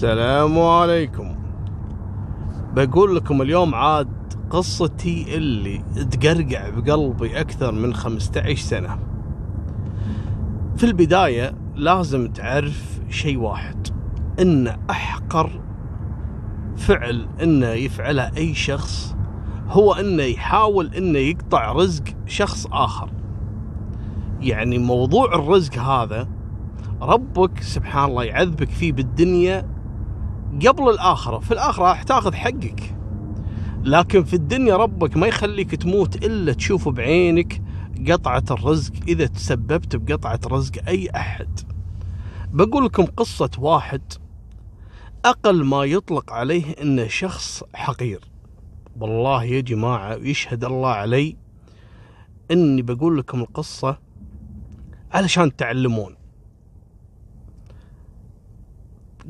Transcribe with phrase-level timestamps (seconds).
[0.00, 1.36] السلام عليكم.
[2.74, 4.08] بقول لكم اليوم عاد
[4.50, 5.78] قصتي اللي
[6.10, 8.98] تقرقع بقلبي أكثر من 15 سنة.
[10.76, 13.88] في البداية لازم تعرف شيء واحد
[14.40, 15.60] إن أحقر
[16.76, 19.16] فعل إنه يفعله أي شخص
[19.68, 23.10] هو إنه يحاول إنه يقطع رزق شخص آخر.
[24.40, 26.28] يعني موضوع الرزق هذا
[27.02, 29.79] ربك سبحان الله يعذبك فيه بالدنيا
[30.66, 32.96] قبل الآخرة في الآخرة راح تاخذ حقك.
[33.84, 37.62] لكن في الدنيا ربك ما يخليك تموت إلا تشوف بعينك
[38.08, 41.60] قطعة الرزق إذا تسببت بقطعة رزق أي أحد.
[42.52, 44.02] بقول لكم قصة واحد
[45.24, 48.20] أقل ما يطلق عليه إنه شخص حقير.
[49.00, 51.36] والله يا جماعة يشهد الله علي
[52.50, 53.98] إني بقول لكم القصة
[55.12, 56.19] علشان تعلمون.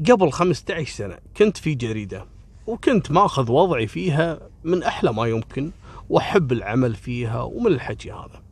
[0.09, 2.24] قبل 15 سنة كنت في جريدة
[2.66, 5.70] وكنت ماخذ وضعي فيها من أحلى ما يمكن
[6.10, 8.43] وأحب العمل فيها ومن الحكي هذا.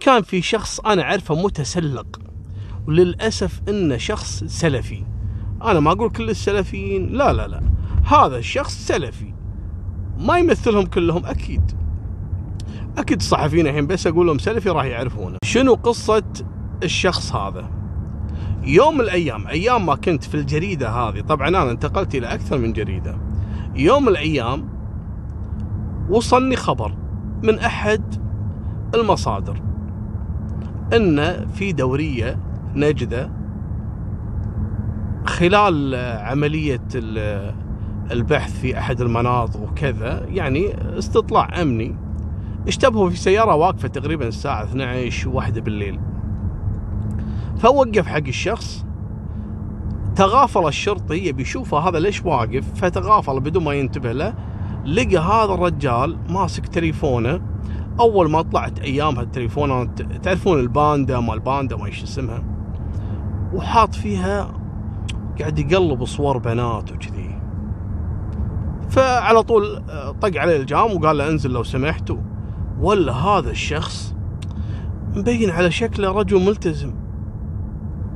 [0.00, 2.20] كان في شخص أنا أعرفه متسلق
[2.88, 5.04] وللأسف إنه شخص سلفي.
[5.62, 7.62] أنا ما أقول كل السلفيين لا لا لا.
[8.04, 9.34] هذا الشخص سلفي.
[10.18, 11.72] ما يمثلهم كلهم أكيد.
[12.98, 15.38] أكيد الصحفيين الحين بس أقول لهم سلفي راح يعرفونه.
[15.44, 16.24] شنو قصة
[16.82, 17.77] الشخص هذا؟
[18.68, 22.72] يوم من الأيام أيام ما كنت في الجريدة هذه طبعا أنا انتقلت إلى أكثر من
[22.72, 23.16] جريدة.
[23.74, 24.68] يوم من الأيام
[26.10, 26.94] وصلني خبر
[27.42, 28.14] من أحد
[28.94, 29.62] المصادر
[30.92, 32.38] إن في دورية
[32.74, 33.30] نجدة
[35.26, 36.88] خلال عملية
[38.10, 41.96] البحث في أحد المناطق وكذا يعني استطلاع أمني
[42.68, 46.00] اشتبهوا في سيارة واقفة تقريبا الساعة 12 واحدة بالليل.
[47.58, 48.84] فوقف حق الشخص
[50.16, 54.34] تغافل الشرطي يبي يشوفه هذا ليش واقف فتغافل بدون ما ينتبه له.
[54.84, 57.40] لقى هذا الرجال ماسك تليفونه.
[58.00, 62.42] أول ما طلعت ايامها التليفونات تعرفون الباندا ما الباندا ما إيش اسمها.
[63.54, 64.60] وحاط فيها
[65.38, 67.40] قاعد يقلب صور بنات وكذي.
[68.90, 69.82] فعلى طول
[70.20, 72.12] طق عليه الجام وقال له انزل لو سمحت.
[72.80, 74.14] ولا هذا الشخص
[75.16, 77.07] مبين على شكله رجل ملتزم.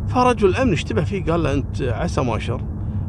[0.09, 2.61] فرجل الأمن اشتبه فيه؟ قال له أنت عسى ما شر.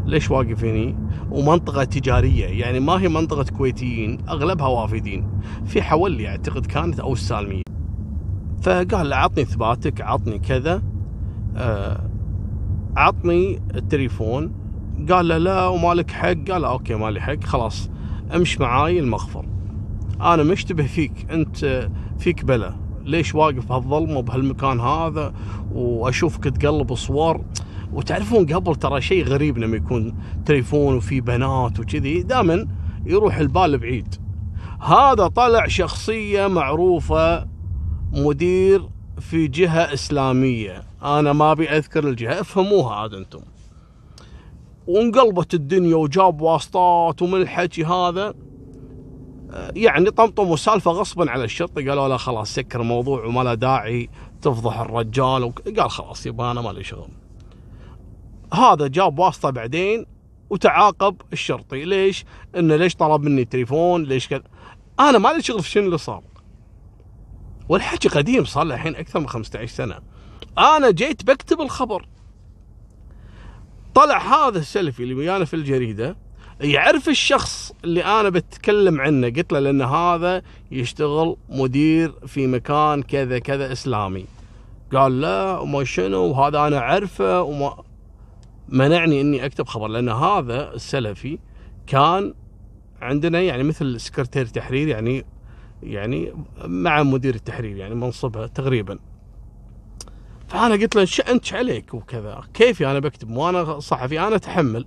[0.06, 0.96] ليش واقف هني
[1.32, 5.28] ومنطقة تجارية يعني ما هي منطقة كويتيين أغلبها وافدين.
[5.66, 7.64] في حولي أعتقد كانت أو السالمية.
[8.62, 10.82] فقال له عطني إثباتك عطني كذا.
[11.58, 12.10] آه،
[12.98, 14.52] عطني التليفون.
[15.12, 16.52] قال له لا ومالك حق.
[16.52, 17.44] قال له أوكي مالي حق.
[17.44, 17.90] خلاص
[18.36, 19.46] امش معاي المخفر
[20.22, 21.90] أنا مشتبه فيك أنت
[22.20, 22.83] فيك بلا.
[23.06, 25.34] ليش واقف بهالظلمه بهالمكان هذا؟
[25.74, 27.42] واشوفك تقلب صور
[27.94, 30.16] وتعرفون قبل ترى شيء غريب لما يكون
[30.46, 32.68] تليفون وفي بنات وكذي دائما
[33.06, 34.16] يروح البال بعيد.
[34.80, 37.48] هذا طلع شخصية معروفة
[38.14, 40.84] مدير في جهة إسلامية.
[41.04, 43.40] أنا ما أبي أذكر الجهة افهموها عاد أنتم.
[44.88, 48.34] وانقلبت الدنيا وجاب واسطات ومن الحكي هذا.
[49.76, 54.10] يعني طمطموا السالفه غصبا على الشرطة قالوا لا خلاص سكر الموضوع وما له داعي
[54.42, 57.10] تفضح الرجال قال خلاص يبا أنا مالي شغل
[58.54, 60.06] هذا جاب واسطة بعدين
[60.50, 62.26] وتعاقب الشرطي ليش؟
[62.56, 64.44] انه ليش طلب مني تليفون؟ ليش كذا؟
[65.00, 66.24] أنا مالي شغل في شنو اللي صار.
[67.70, 70.00] والحكي قديم صار له الحين أكثر من 15 سنة.
[70.58, 72.08] أنا جيت بكتب الخبر.
[73.96, 76.18] طلع هذا السلفي اللي ويانا في الجريدة
[76.64, 79.28] يعرف الشخص اللي أنا بتكلم عنه.
[79.28, 80.42] قلت له لأن هذا
[80.72, 84.26] يشتغل مدير في مكان كذا كذا إسلامي.
[84.94, 87.84] قال لا وما شنو وهذا أنا أعرفه وما
[88.70, 89.88] منعني إني أكتب خبر.
[89.88, 91.40] لأن هذا السلفي
[91.88, 92.34] كان
[93.02, 95.26] عندنا يعني مثل سكرتير تحرير يعني
[95.84, 96.34] يعني
[96.66, 99.00] مع مدير التحرير يعني منصبها تقريبا.
[100.48, 102.42] فأنا قلت له انت عليك وكذا.
[102.54, 104.86] كيفي أنا بكتب؟ مو أنا صحفي أنا أتحمل.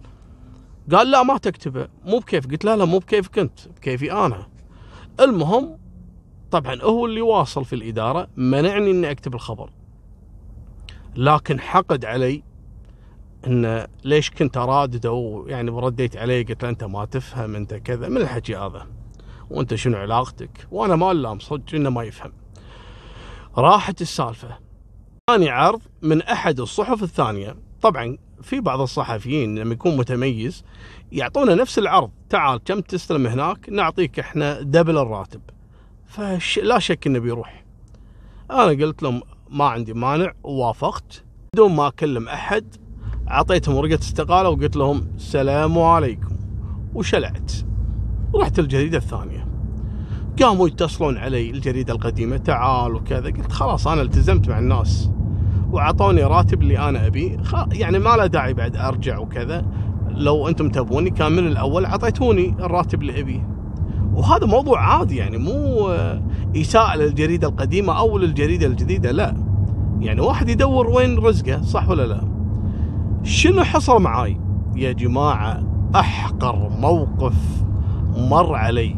[0.93, 1.89] قال لا ما تكتبه.
[2.05, 2.47] مو بكيف.
[2.47, 4.47] قلت لا لا مو بكيفك انت بكيفي أنا.
[5.21, 5.79] المهم
[6.51, 9.71] طبعا هو اللي واصل في الإدارة منعني إني أكتب الخبر.
[11.17, 12.43] لكن حقد علي
[13.47, 18.17] إن ليش كنت أرادده يعني رديت عليه قلت له أنت ما تفهم أنت كذا من
[18.17, 18.87] الحكي هذا؟
[19.51, 22.33] وأنت شنو علاقتك؟ وأنا ما لام صدق إنه ما يفهم.
[23.59, 24.59] راحت السالفة.
[25.31, 27.57] ثاني عرض من أحد الصحف الثانية.
[27.87, 30.65] طبعا في بعض الصحفيين لما يكون متميز
[31.13, 32.11] يعطونا نفس العرض.
[32.29, 35.41] تعال كم تستلم هناك؟ نعطيك إحنا دبل الراتب.
[36.07, 37.65] فلا شك إنه بيروح.
[38.51, 41.25] أنا قلت لهم ما عندي مانع ووافقت.
[41.55, 42.75] بدون ما أكلم أحد
[43.31, 46.37] أعطيتهم ورقة استقالة وقلت لهم السلام عليكم.
[46.95, 47.53] وشلعت.
[48.35, 49.49] رحت الجريدة الثانية.
[50.43, 53.31] قاموا يتصلون علي الجريدة القديمة تعال وكذا.
[53.31, 55.11] قلت خلاص أنا التزمت مع الناس.
[55.73, 57.37] وأعطوني راتب اللي أنا ابيه
[57.73, 59.65] يعني ما له داعي بعد أرجع وكذا.
[60.09, 63.49] لو أنتم تبوني كان من الأول أعطيتوني الراتب اللي أبيه.
[64.15, 65.89] وهذا موضوع عادي يعني مو
[66.57, 69.37] اساءه للجريدة القديمة أو للجريدة الجديدة لا.
[70.01, 72.21] يعني واحد يدور وين رزقه صح ولا لا؟
[73.23, 74.41] شنو حصل معاي؟
[74.77, 75.63] يا جماعة
[75.95, 77.65] أحقر موقف
[78.17, 78.97] مر علي.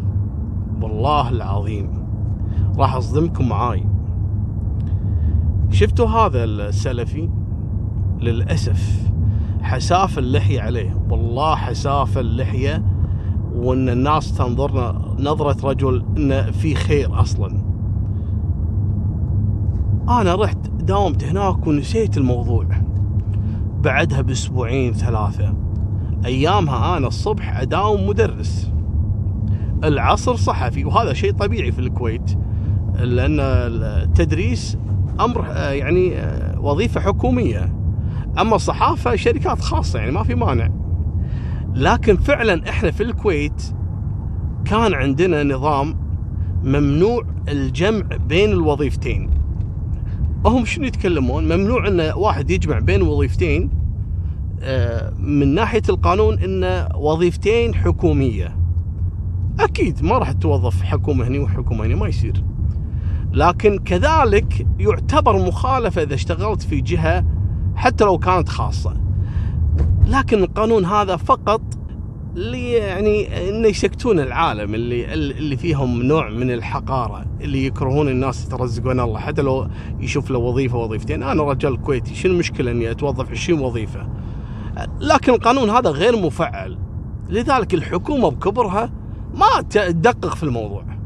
[0.82, 2.08] والله العظيم.
[2.78, 3.84] راح أصدمكم معاي.
[5.70, 7.28] شفتوا هذا السلفي؟
[8.20, 9.10] للأسف
[9.62, 12.84] حساف اللحية عليه والله حساف اللحية
[13.54, 17.62] وإن الناس تنظرنا نظرة رجل إنه في خير أصلا.
[20.08, 22.66] أنا رحت داومت هناك ونسيت الموضوع.
[23.82, 25.54] بعدها بأسبوعين ثلاثة
[26.24, 28.72] أيامها أنا الصبح أداوم مدرس.
[29.84, 32.38] العصر صحفي وهذا شيء طبيعي في الكويت
[32.94, 34.78] لأن التدريس
[35.20, 36.12] أمر يعني
[36.60, 37.74] وظيفة حكومية.
[38.40, 40.70] أما الصحافة شركات خاصة يعني ما في مانع.
[41.74, 43.62] لكن فعلا إحنا في الكويت
[44.64, 45.96] كان عندنا نظام
[46.64, 49.30] ممنوع الجمع بين الوظيفتين.
[50.46, 53.70] هم شنو يتكلمون؟ ممنوع إن واحد يجمع بين وظيفتين
[54.62, 58.56] آه، من ناحية القانون إن وظيفتين حكومية.
[59.60, 62.44] أكيد ما راح توظف حكومة هني وحكومة هني ما يصير.
[63.38, 67.24] لكن كذلك يعتبر مخالفة إذا اشتغلت في جهة
[67.76, 68.96] حتى لو كانت خاصة.
[70.06, 71.60] لكن القانون هذا فقط
[72.36, 79.00] اللي يعني إنه يسكتون العالم اللي اللي فيهم نوع من الحقارة اللي يكرهون الناس يترزقون
[79.00, 79.18] الله.
[79.18, 79.68] حتى لو
[80.00, 84.08] يشوف له وظيفة وظيفتين أنا رجال كويتي شنو المشكلة إني أتوظف 20 وظيفة؟
[85.00, 86.78] لكن القانون هذا غير مفعل.
[87.28, 88.90] لذلك الحكومة بكبرها
[89.34, 90.97] ما تدقق في الموضوع.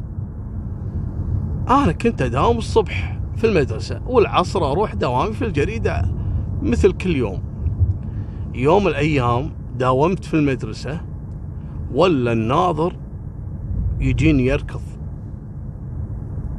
[1.68, 6.14] أنا كنت أداوم الصبح في المدرسة والعصر أروح دوامي في الجريدة
[6.62, 7.42] مثل كل يوم.
[8.54, 11.00] يوم من الأيام داومت في المدرسة
[11.94, 12.96] ولا الناظر
[14.00, 14.80] يجيني يركض.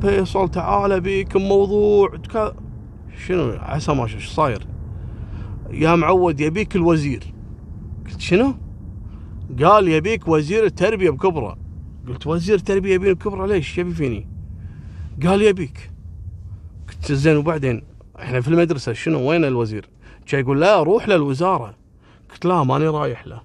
[0.02, 2.10] فيصل تعال بيك موضوع.
[3.26, 4.68] شنو؟ عسى ما إيش صاير؟
[5.72, 7.34] يا معود يبيك الوزير.
[8.06, 8.54] قلت شنو؟
[9.64, 11.58] قال يبيك وزير التربية بكبره.
[12.08, 14.33] قلت وزير يبيني بكبره؟ ليش يبي فيني؟
[15.22, 15.92] قال يبيك
[16.90, 17.84] قلت زين وبعدين
[18.20, 19.90] إحنا في المدرسة شنو؟ وين الوزير؟
[20.28, 21.76] كان يقول لا روح للوزاره
[22.32, 23.42] قلت لا ماني رايح له.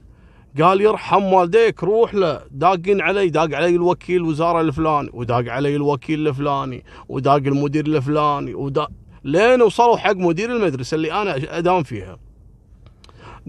[0.60, 2.40] قال يرحم والديك روح له.
[2.50, 8.90] داقين علي داق علي الوكيل الوزاره الفلاني وداق علي الوكيل الفلاني وداق المدير الفلاني وداق
[9.24, 12.18] لين وصلوا حق مدير المدرسة اللي أنا اداوم فيها.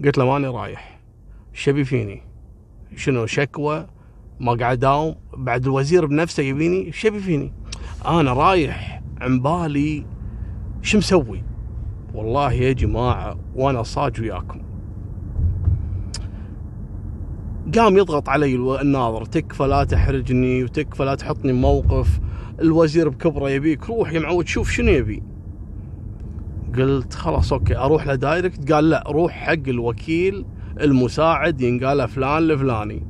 [0.04, 1.00] قلت له ماني رايح.
[1.52, 2.22] شبي فيني؟
[2.96, 3.86] شنو شكوى؟
[4.40, 7.52] ما قاعد أداوم؟ بعد الوزير بنفسه يبيني شبي فيني.
[8.06, 10.06] أنا رايح عن بالي
[10.82, 11.42] شو مسوي؟
[12.14, 14.60] والله يا جماعة وأنا صاج وياكم.
[17.78, 22.20] قام يضغط علي الناظر تكفى لا تحرجني وتكفى لا تحطني موقف
[22.60, 25.22] الوزير بكبره يبيك روح يا معود شوف شنو يبي.
[26.76, 30.44] قلت خلاص okay أروح له direct قال لا روح حق الوكيل
[30.80, 33.02] المساعد ينقال فلان الفلاني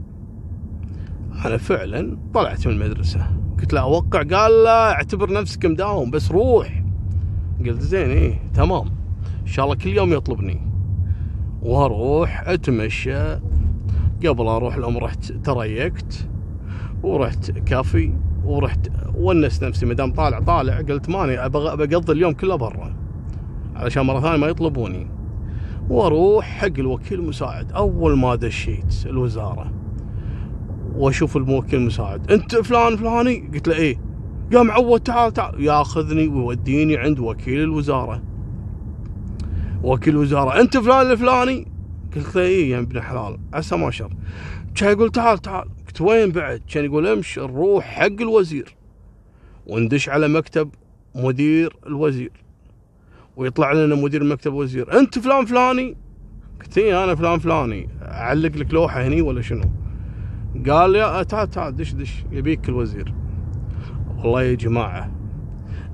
[1.45, 3.40] أنا فعلا طلعت من المدرسة.
[3.61, 4.23] قلت له أوقع.
[4.23, 6.83] قال لا اعتبر نفسك مداوم بس روح.
[7.67, 8.87] قلت زين إيه تمام.
[9.41, 10.61] إن شاء الله كل يوم يطلبني.
[11.63, 13.35] وأروح أتمشى.
[14.27, 16.29] قبل أروح لهم رحت تريقت.
[17.03, 18.13] ورحت كافي.
[18.45, 20.77] ورحت ونس نفسي ما دام طالع طالع.
[20.77, 22.97] قلت ماني بقضي اليوم كله برا.
[23.77, 25.07] علشان مرة ثانية ما يطلبوني.
[25.91, 29.73] وأروح حق الوكيل المساعد أول ما دشيت الوزارة.
[31.01, 34.01] واشوف الموكل المساعد انت فلان فلاني؟ قلت له إيه.
[34.53, 35.65] يا معود تعال تعال.
[35.65, 38.23] ياخذني ويوديني عند وكيل الوزارة.
[39.83, 41.67] وكيل الوزاره انت فلان الفلاني
[42.17, 43.39] قلت له إيه يا ابن حلال.
[43.53, 44.11] عسى ما شر
[44.75, 45.69] كان يقول تعال تعال.
[45.87, 48.77] قلت وين بعد؟ كان يقول امشي نروح حق الوزير
[49.67, 50.71] وندش على مكتب
[51.15, 52.33] مدير الوزير
[53.37, 55.01] ويطلع لنا مدير مكتب وزير.
[55.01, 55.97] انت فلان فلاني؟
[56.61, 57.89] قلت إيه أنا فلان فلاني.
[58.03, 59.65] أعلق لك لوحة هني ولا شنو؟
[60.69, 63.15] قال يا تعال تعال دش دش يبيك الوزير.
[64.19, 65.11] والله يا جماعة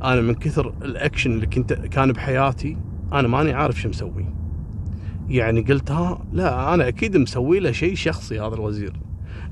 [0.02, 2.76] أنا من كثر الأكشن اللي كنت كان بحياتي
[3.12, 4.26] أنا ماني عارف شو مسوي.
[5.28, 9.00] يعني قلت ها لا أنا أكيد مسوي له شيء شخصي هذا الوزير.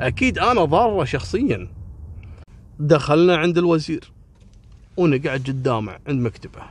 [0.01, 1.69] أكيد أنا ضاره شخصيا.
[2.79, 4.13] دخلنا عند الوزير
[4.97, 6.63] ونقعد قدامه عند مكتبه.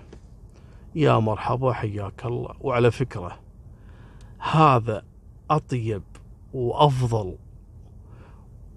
[0.95, 2.53] يا مرحبا حياك الله.
[2.61, 3.39] وعلى فكرة
[4.51, 5.03] هذا
[5.49, 6.03] أطيب
[6.53, 7.35] وأفضل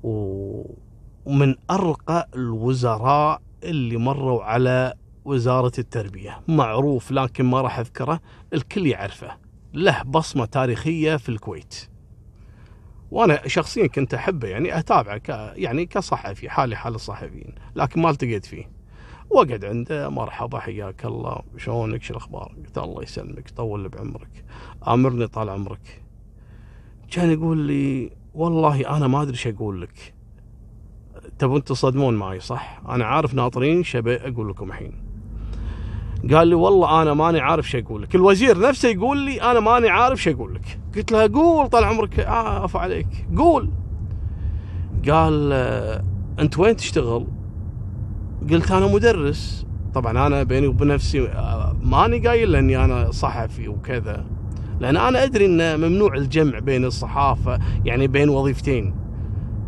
[0.07, 4.95] ومن أرقى الوزراء اللي مروا على
[5.25, 6.41] وزارة التربية.
[6.49, 8.21] معروف لكن ما راح أذكره
[8.53, 9.37] الكل يعرفه.
[9.75, 11.89] له بصمة تاريخية في الكويت.
[13.11, 18.45] وأنا شخصيا كنت أحبه يعني أتابعه ك يعني كصحفي حالي حال الصحفيين لكن ما التقيت
[18.45, 18.71] فيه.
[19.31, 24.45] وأقعد عنده مرحبا حياك الله شلونك شو الأخبار؟ قلت الله يسلمك طول بعمرك
[24.89, 26.03] آمرني طال عمرك.
[27.11, 30.15] كان يقول لي والله أنا ما أدري إيش أقول لك.
[31.39, 34.93] تبون تصدمون معي صح؟ أنا عارف ناطرين شبه أقول لكم الحين.
[36.33, 38.15] قال لي والله أنا ماني عارف شو أقول لك.
[38.15, 40.79] الوزير نفسه يقول لي أنا ماني عارف شو أقول لك.
[40.97, 42.21] قلت له قول طال عمرك.
[42.21, 43.27] عاف عليك.
[43.37, 43.71] قول.
[45.09, 46.05] قال آه،
[46.39, 47.27] أنت وين تشتغل؟
[48.51, 49.67] قلت أنا مدرس.
[49.95, 54.27] طبعا أنا بيني وبين نفسي آه، ماني قايل إني أنا صحفي وكذا.
[54.81, 58.95] لأن أنا أدري إن ممنوع الجمع بين الصحافة يعني بين وظيفتين.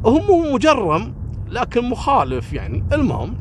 [0.04, 1.14] هم مجرم
[1.48, 2.84] لكن مخالف يعني.
[2.92, 3.34] المهم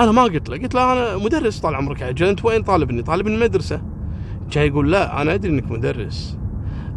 [0.00, 0.56] أنا ما قلت له.
[0.56, 3.82] قلت له أنا مدرس طال عمرك عجل انت وين طالبني؟ طالبني المدرسة.
[4.50, 6.38] كان يقول لا أنا أدري إنك مدرس.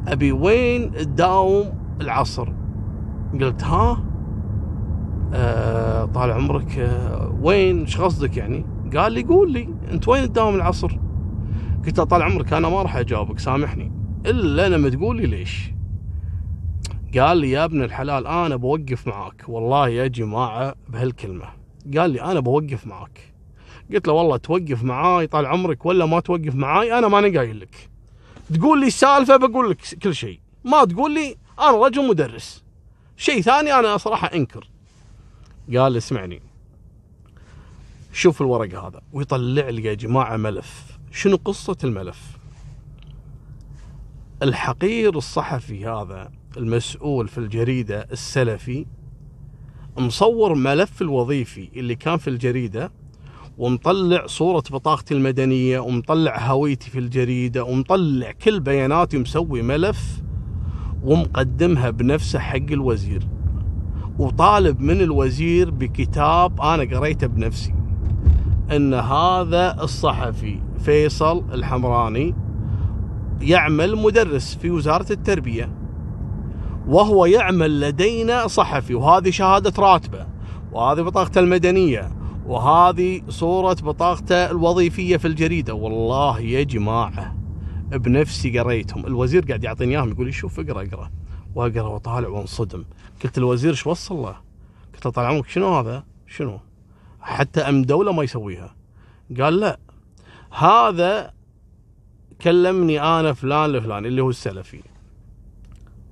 [0.08, 1.66] أبي وين تداوم
[2.02, 2.50] العصر؟
[3.42, 4.04] قلت ها
[5.34, 8.66] آه طال عمرك آه وين؟ إيش قصدك يعني؟
[8.96, 10.98] قال لي قول لي أنت وين تداوم العصر؟
[11.86, 13.92] قلت له طال عمرك أنا ما راح أجاوبك سامحني.
[14.26, 15.72] إلا لما تقول لي ليش.
[17.18, 19.44] قال لي يا ابن الحلال أنا بوقف معاك.
[19.48, 21.50] والله يا جماعة بهالكلمة.
[21.98, 23.34] قال لي أنا بوقف معاك.
[23.94, 27.90] قلت له والله توقف معاي طال عمرك ولا ما توقف معاي أنا ماني قايل لك.
[28.54, 30.40] تقول لي السالفة بقول لك كل شيء.
[30.64, 32.64] ما تقول لي أنا رجل مدرس.
[33.18, 34.70] شيء ثاني أنا صراحة أنكر.
[35.78, 36.42] قال اسمعني.
[38.14, 40.91] شوف الورق هذا ويطلع لي يا جماعة ملف.
[41.14, 42.38] شنو قصة الملف؟
[44.44, 48.86] الحقير الصحفي هذا المسؤول في الجريدة السلفي
[49.98, 52.92] مصور ملف الوظيفي اللي كان في الجريدة
[53.58, 60.22] ومطلع صورة بطاقتي المدنية ومطلع هويتي في الجريدة ومطلع كل بياناتي ومسوي ملف
[61.04, 63.28] ومقدمها بنفسه حق الوزير.
[64.20, 67.74] وطالب من الوزير بكتاب أنا قريته بنفسي
[68.72, 72.36] أن هذا الصحفي فيصل الحمراني
[73.42, 75.74] يعمل مدرس في وزارة التربية
[76.88, 80.28] وهو يعمل لدينا صحفي وهذه شهادة راتبة
[80.72, 82.12] وهذه بطاقته المدنية
[82.46, 87.36] وهذه صورة بطاقته الوظيفية في الجريدة والله يا جماعة
[87.92, 91.12] بنفسي قريتهم الوزير قاعد يعطيني إياهم يقول لي شوف اقرأ اقرأ
[91.56, 92.86] واقرأ وطالع وانصدم
[93.24, 94.36] قلت الوزير إيش وصل له؟
[94.94, 96.60] قلت له طال عمرك شنو هذا؟ شنو؟
[97.22, 98.76] حتى أم دولة ما يسويها
[99.40, 99.80] قال لا
[100.52, 101.34] هذا
[102.42, 104.82] كلمني أنا فلان لفلان اللي هو السلفي.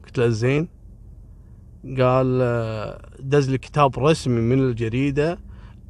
[0.05, 0.67] قلت له زين.
[1.99, 2.39] قال
[3.19, 5.39] دز لي كتاب رسمي من الجريدة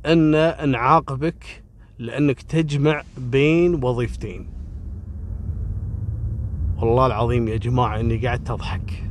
[0.06, 1.63] أن نعاقبك
[2.00, 4.50] لأنك تجمع بين وظيفتين.
[6.77, 9.03] والله العظيم يا جماعة إني قعدت أضحك.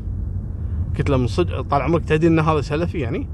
[0.98, 3.28] قلت له من صدق طال عمرك تدري إن هذا سلفي يعني؟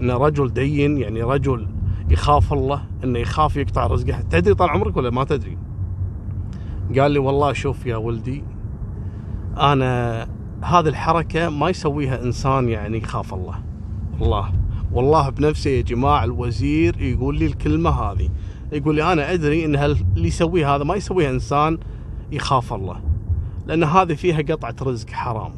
[0.00, 1.68] إنه رجل دين يعني رجل
[2.10, 4.20] يخاف الله إنه يخاف يقطع رزقه.
[4.20, 5.58] تدري طال عمرك ولا ما تدري؟
[6.98, 8.44] قال لي والله شوف يا ولدي
[9.56, 10.22] أنا
[10.62, 13.62] هذه الحركة ما يسويها إنسان يعني يخاف الله.
[14.20, 14.52] والله
[14.92, 18.28] والله بنفسه يا جماعة الوزير يقول لي الكلمة هذه.
[18.72, 21.78] يقول لي أنا أدري أن اللي يسويه هذا ما يسويها إنسان
[22.32, 23.00] يخاف الله
[23.66, 25.52] لأن هذه فيها قطعة رزق حرام.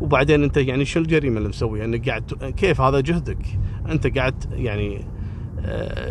[0.00, 3.58] وبعدين أنت يعني شو الجريمة اللي مسويها؟ أنك قاعد كيف هذا جهدك؟
[3.88, 5.04] أنت قاعد يعني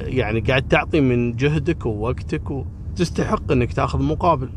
[0.04, 4.50] يعني قاعد تعطي من جهدك ووقتك وتستحق أنك تأخذ مقابل.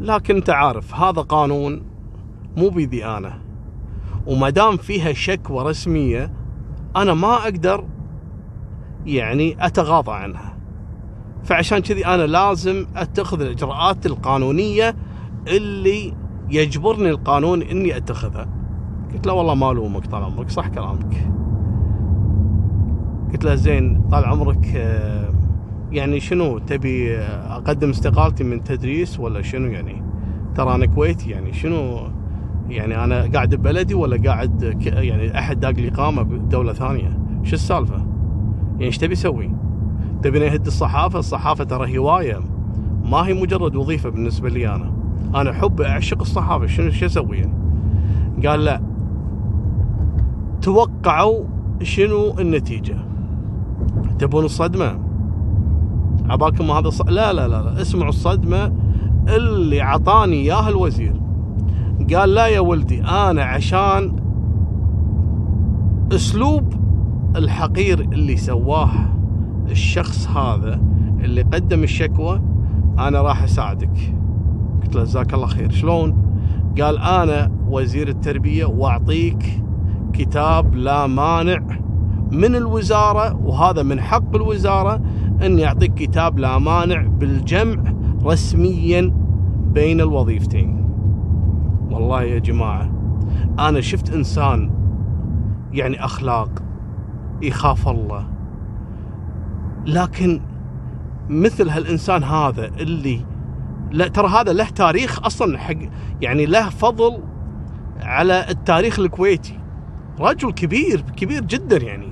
[0.00, 1.82] لكن أنت عارف هذا قانون
[2.56, 3.38] مو بيدي أنا.
[4.26, 6.32] وما دام فيها شكوى رسمية
[6.96, 7.84] أنا ما أقدر
[9.06, 10.56] يعني أتغاضى عنها.
[11.44, 14.96] فعشان كذي أنا لازم أتخذ الإجراءات القانونية
[15.48, 16.14] اللي
[16.50, 18.48] يجبرني القانون إني أتخذها.
[19.12, 21.41] قلت له والله ما ألومك طال عمرك صح كلامك.
[23.32, 25.28] قلت له زين طال عمرك آه،
[25.92, 30.02] يعني شنو تبي أقدم استقالتي من تدريس ولا شنو يعني؟
[30.54, 32.08] ترى أنا كويتي يعني شنو
[32.68, 37.96] يعني أنا قاعد ببلدي ولا قاعد يعني أحد داق لي إقامة بدولة ثانية؟ شو السالفة؟
[38.72, 39.50] يعني إيش تبي أسوي؟
[40.22, 42.40] تبي يهد الصحافة؟ الصحافة ترى هواية
[43.04, 44.92] ما هي مجرد وظيفة بالنسبة لي أنا.
[45.34, 47.54] أنا احب أعشق الصحافة شنو شو أسوي يعني؟
[48.46, 48.82] قال لا.
[50.62, 51.44] توقعوا
[51.82, 53.11] شنو النتيجة؟
[54.22, 54.98] تبون الصدمة؟
[56.28, 56.90] عبالكم هذا.
[57.08, 57.80] لا لا لا لا.
[57.80, 58.72] اسمعوا الصدمة
[59.28, 61.20] اللي عطاني إياها الوزير.
[62.14, 64.16] قال لا يا ولدي أنا عشان
[66.12, 66.74] أسلوب
[67.36, 68.90] الحقير اللي سواه
[69.70, 70.80] الشخص هذا
[71.20, 72.40] اللي قدم الشكوى
[72.98, 74.14] أنا راح أساعدك.
[74.82, 75.70] قلت له جزاك الله خير.
[75.70, 76.34] شلون؟
[76.80, 79.62] قال أنا وزير التربية وأعطيك
[80.12, 81.81] كتاب لا مانع
[82.32, 85.00] من الوزارة وهذا من حق الوزارة
[85.42, 89.12] إن يعطيك كتاب لا مانع بالجمع رسميا
[89.72, 90.84] بين الوظيفتين.
[91.90, 92.92] والله يا جماعة
[93.58, 94.70] أنا شفت إنسان
[95.72, 96.62] يعني أخلاق
[97.42, 98.28] يخاف الله.
[99.86, 100.40] لكن
[101.28, 103.24] مثل هالإنسان هذا اللي
[103.90, 105.74] لا ترى هذا له تاريخ أصلا حق
[106.20, 107.18] يعني له فضل
[108.00, 109.58] على التاريخ الكويتي.
[110.20, 112.11] رجل كبير كبير جدا يعني.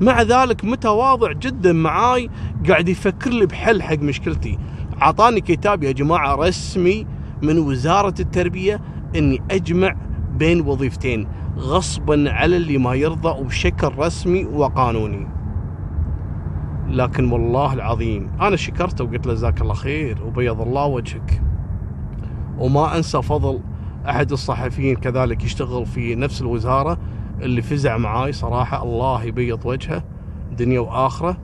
[0.00, 2.30] مع ذلك متواضع جدا معاي
[2.68, 4.58] قاعد يفكر لي بحل حق مشكلتي.
[5.02, 7.06] أعطاني كتاب يا جماعة رسمي
[7.42, 8.80] من وزارة التربية
[9.16, 9.96] إني أجمع
[10.36, 11.28] بين وظيفتين
[11.58, 15.28] غصبا على اللي ما يرضى وبشكل رسمي وقانوني.
[16.88, 21.42] لكن والله العظيم أنا شكرته وقلت له جزاك الله خير وبيض الله وجهك.
[22.58, 23.60] وما أنسى فضل
[24.08, 26.98] أحد الصحفيين كذلك يشتغل في نفس الوزارة
[27.42, 30.04] اللي فزع معاي صراحة الله يبيض وجهه
[30.58, 31.36] دنيا وآخرة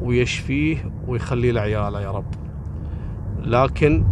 [0.00, 2.34] ويشفيه ويخليه لعياله يا رب.
[3.42, 4.04] لكن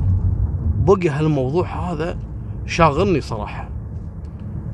[0.78, 2.18] بقي هالموضوع هذا
[2.66, 3.68] شاغلني صراحة.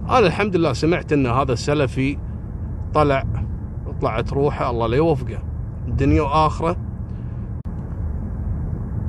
[0.08, 2.18] أنا الحمد لله سمعت إن هذا السلفي
[2.94, 3.24] طلع
[4.00, 5.38] طلعت روحه الله لا يوفقه.
[5.88, 6.76] دنيا وآخرة.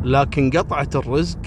[0.03, 1.39] لكن قطعة الرزق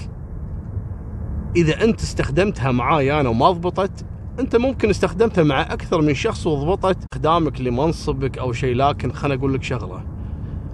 [1.55, 4.05] إذا أنت استخدمتها معاي أنا وما ضبطت
[4.39, 9.53] انت ممكن استخدمتها مع أكثر من شخص وضبطت استخدامك لمنصبك أو شيء لكن خليني أقول
[9.53, 10.03] لك شغلة.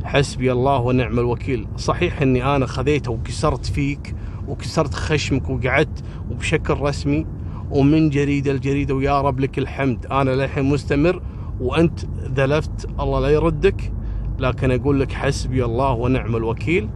[0.03, 1.67] حسبي الله ونعم الوكيل.
[1.77, 4.15] صحيح اني أنا خذيته وكسرت فيك
[4.47, 7.25] وكسرت خشمك وقعدت وبشكل رسمي
[7.71, 10.05] ومن جريدة لجريدة ويا رب لك الحمد.
[10.05, 11.21] أنا للحين مستمر
[11.59, 11.99] وأنت
[12.35, 13.93] ذلفت الله لا يردك
[14.39, 16.89] لكن أقول لك حسبي الله ونعم الوكيل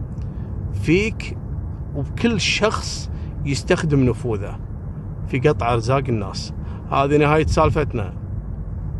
[0.82, 1.36] فيك
[1.94, 3.10] وبكل شخص
[3.44, 4.65] يستخدم نفوذه.
[5.28, 6.54] في قطع أرزاق الناس.
[6.90, 8.12] هذه نهاية سالفتنا.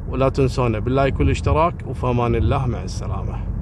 [0.09, 3.56] ولا تنسونا بالله كل اشتراك وفي أمان الله مع السلامة.